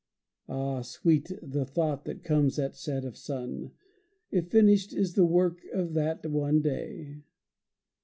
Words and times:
Ah, 0.49 0.81
sweet 0.81 1.31
the 1.43 1.63
thought 1.63 2.05
that 2.05 2.23
comes 2.23 2.57
at 2.57 2.75
set 2.75 3.05
of 3.05 3.15
sun, 3.15 3.69
If 4.31 4.49
finished 4.49 4.93
is 4.95 5.13
the 5.13 5.27
work 5.27 5.63
of 5.71 5.93
that 5.93 6.25
one 6.25 6.59
day. 6.63 7.21